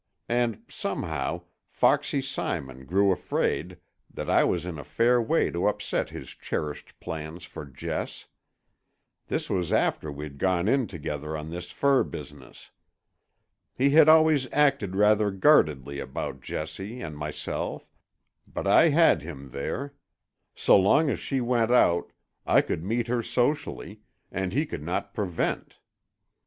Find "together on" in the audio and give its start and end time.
10.87-11.51